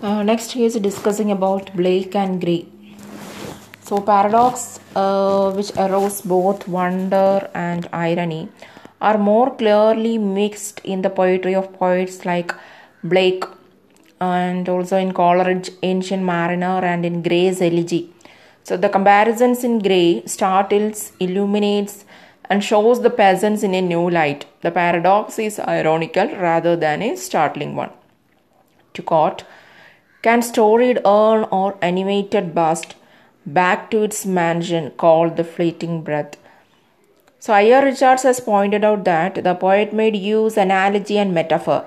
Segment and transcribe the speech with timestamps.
[0.00, 2.66] Uh, next, he is discussing about Blake and Gray.
[3.82, 8.48] So, paradox, uh, which arouse both wonder and irony,
[9.00, 12.54] are more clearly mixed in the poetry of poets like
[13.02, 13.44] Blake
[14.20, 18.12] and also in Coleridge, Ancient Mariner, and in Gray's Elegy.
[18.62, 22.04] So, the comparisons in Gray startles, illuminates,
[22.44, 24.46] and shows the peasants in a new light.
[24.60, 27.90] The paradox is ironical rather than a startling one.
[28.94, 29.42] To quote,
[30.22, 32.94] can storied urn or animated bust
[33.46, 36.36] back to its mansion called the fleeting breath.
[37.40, 37.62] So I.
[37.62, 37.82] A.
[37.82, 41.84] Richards has pointed out that the poet made use analogy and metaphor.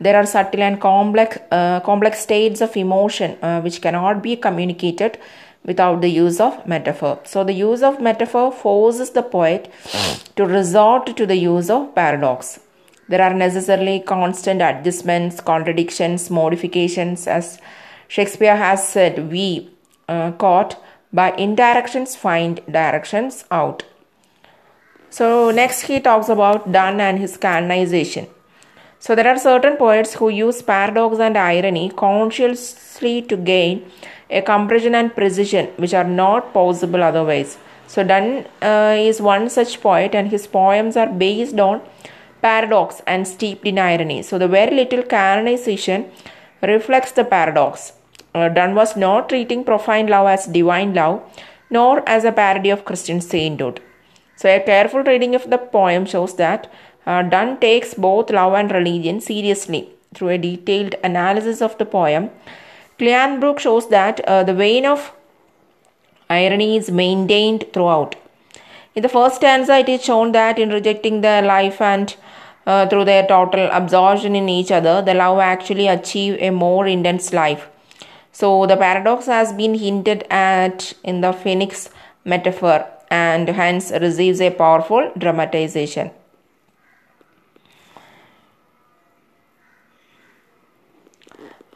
[0.00, 5.18] There are subtle and complex, uh, complex states of emotion uh, which cannot be communicated
[5.64, 7.18] without the use of metaphor.
[7.24, 9.70] So the use of metaphor forces the poet
[10.36, 12.60] to resort to the use of paradox.
[13.08, 17.60] There are necessarily constant adjustments, contradictions, modifications, as
[18.08, 19.70] Shakespeare has said, we
[20.08, 20.80] uh, caught
[21.12, 23.84] by indirections find directions out.
[25.10, 28.26] So, next he talks about Donne and his canonization.
[28.98, 33.90] So, there are certain poets who use paradox and irony consciously to gain
[34.30, 37.58] a compression and precision which are not possible otherwise.
[37.86, 41.80] So, Donne uh, is one such poet, and his poems are based on
[42.46, 44.22] paradox and steeped in irony.
[44.22, 46.10] So, the very little canonization
[46.62, 47.92] reflects the paradox.
[48.34, 51.16] Uh, Donne was not treating profane love as divine love,
[51.70, 53.80] nor as a parody of Christian sainthood.
[54.36, 56.70] So, a careful reading of the poem shows that
[57.06, 59.82] uh, Donne takes both love and religion seriously
[60.14, 62.30] through a detailed analysis of the poem.
[62.98, 65.12] Cleanth Brooke shows that uh, the vein of
[66.28, 68.16] irony is maintained throughout.
[68.94, 72.16] In the first stanza, it is shown that in rejecting the life and
[72.66, 77.32] uh, through their total absorption in each other, the love actually achieve a more intense
[77.32, 77.68] life.
[78.32, 81.88] So the paradox has been hinted at in the phoenix
[82.24, 86.10] metaphor and hence receives a powerful dramatization.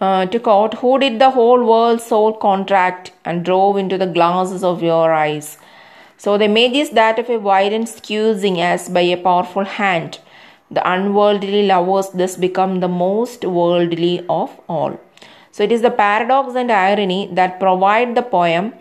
[0.01, 4.65] Uh, to quote, Who did the whole world's soul contract and drove into the glasses
[4.65, 5.59] of your eyes?
[6.17, 10.19] So the image is that of a violent squeezing as by a powerful hand.
[10.71, 15.01] The unworldly lovers thus become the most worldly of all.
[15.51, 18.75] So it is the paradox and irony that provide the poem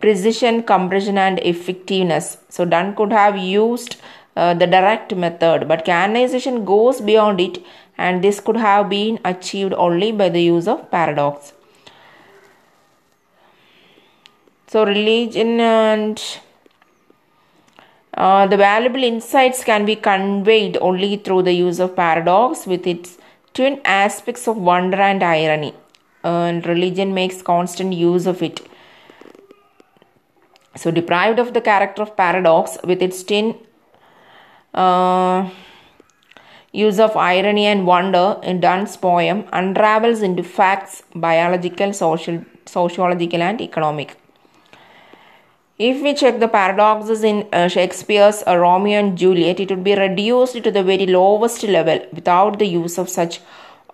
[0.00, 2.36] precision, compression, and effectiveness.
[2.50, 3.96] So Donne could have used
[4.36, 7.58] uh, the direct method, but canonization goes beyond it,
[7.96, 11.54] and this could have been achieved only by the use of paradox.
[14.66, 16.20] So religion and
[18.16, 23.18] uh, the valuable insights can be conveyed only through the use of paradox with its
[23.54, 25.74] twin aspects of wonder and irony.
[26.22, 28.60] and religion makes constant use of it.
[30.76, 33.54] So, deprived of the character of paradox with its twin
[34.72, 35.50] uh,
[36.72, 43.60] use of irony and wonder in Donne's poem unravels into facts biological, social, sociological, and
[43.60, 44.16] economic.
[45.76, 49.96] If we check the paradoxes in uh, Shakespeare's uh, Romeo and Juliet, it would be
[49.96, 53.40] reduced to the very lowest level without the use of such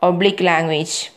[0.02, 1.10] oblique language.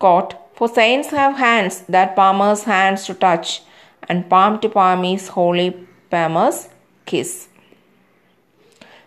[0.00, 3.62] Quote, For saints have hands that palmer's hands to touch,
[4.08, 6.68] and palm to palm is holy palmer's
[7.06, 7.46] kiss.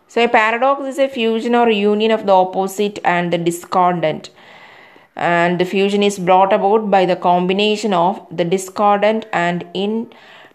[0.07, 4.29] So, a paradox is a fusion or union of the opposite and the discordant
[5.15, 10.11] and the fusion is brought about by the combination of the discordant and in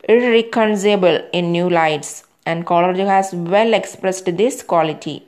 [0.09, 5.25] irreconcilable in new lights and Coleridge has well expressed this quality.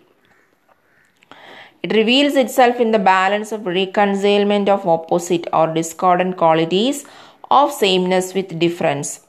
[1.82, 7.04] It reveals itself in the balance of reconciliation of opposite or discordant qualities
[7.50, 9.20] of sameness with difference.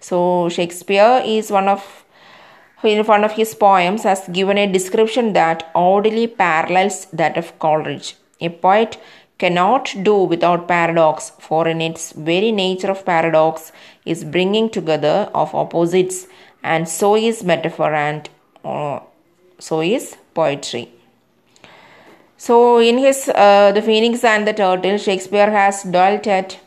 [0.00, 2.04] So Shakespeare is one of
[2.84, 8.14] in one of his poems has given a description that oddly parallels that of Coleridge.
[8.40, 9.00] A poet
[9.38, 13.72] cannot do without paradox, for in its very nature of paradox
[14.08, 16.26] is bringing together of opposites,
[16.62, 18.28] and so is metaphor and
[18.64, 19.00] uh,
[19.58, 20.90] so is poetry.
[22.36, 26.58] So, in his uh, The Phoenix and the Turtle, Shakespeare has dwelt at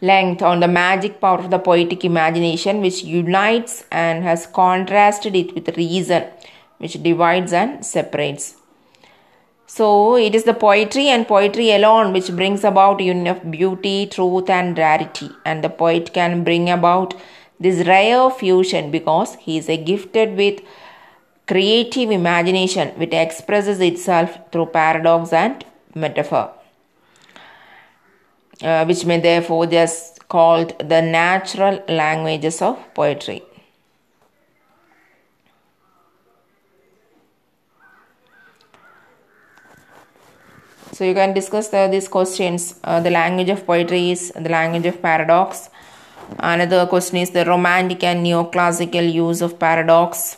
[0.00, 5.54] length on the magic power of the poetic imagination, which unites and has contrasted it
[5.54, 6.24] with reason,
[6.78, 8.56] which divides and separates.
[9.74, 14.50] So, it is the poetry and poetry alone which brings about union of beauty, truth,
[14.50, 17.14] and rarity, and the poet can bring about
[17.58, 20.60] this rare fusion because he is gifted with
[21.46, 25.64] creative imagination which expresses itself through paradox and
[25.94, 26.50] metaphor.
[28.62, 33.42] uh, which may therefore just called the natural languages of poetry.
[41.02, 42.78] So you can discuss the, these questions.
[42.84, 45.68] Uh, the language of poetry is the language of paradox.
[46.38, 50.36] Another question is the romantic and neoclassical use of paradox.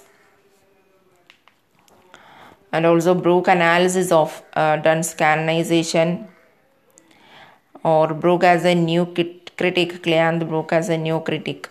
[2.72, 6.28] And also Brooke analysis of uh, Donne's canonization
[7.82, 11.68] or Brooke as a new critic, Cleanth Brooke as a new critic.